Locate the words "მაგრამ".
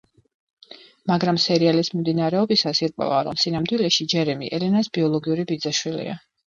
1.11-1.37